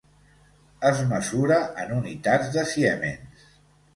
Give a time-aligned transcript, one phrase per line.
[0.89, 3.45] Es mesura en unitats de siemens.